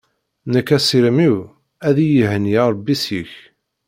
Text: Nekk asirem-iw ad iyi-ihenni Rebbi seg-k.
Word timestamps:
Nekk 0.51 0.69
asirem-iw 0.77 1.37
ad 1.87 1.97
iyi-ihenni 2.05 2.59
Rebbi 2.71 2.95
seg-k. 3.03 3.31